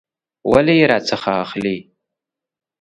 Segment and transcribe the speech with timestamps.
[0.51, 1.75] ولي یې راڅخه اخیستلې؟